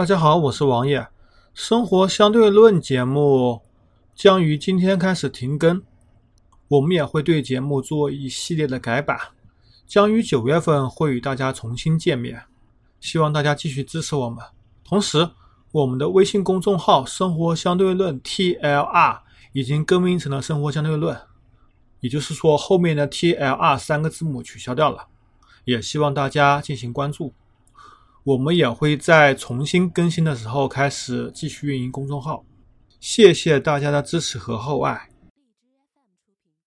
[0.00, 1.06] 大家好，我是王爷。
[1.52, 3.60] 生活相对论节目
[4.14, 5.82] 将于今天开始停更，
[6.68, 9.18] 我们也会对节目做一系列的改版，
[9.86, 12.44] 将于九月份会与大家重新见面。
[12.98, 14.42] 希望大家继续支持我们。
[14.82, 15.28] 同时，
[15.70, 19.20] 我们的微信公众号“生活相对论 ”（TLR）
[19.52, 21.14] 已经更名成了“生活相对论”，
[22.00, 25.08] 也就是说，后面的 “TLR” 三个字母取消掉了。
[25.66, 27.34] 也希望大家进行关注。
[28.24, 32.44] 我们也会在重新更新的时候开始继续运营公众号。
[33.00, 35.09] 谢谢大家的支持和厚爱。